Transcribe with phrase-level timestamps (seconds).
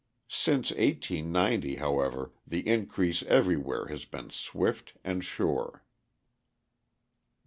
[0.31, 5.83] Since 1890, however, the increase everywhere has been swift and sure.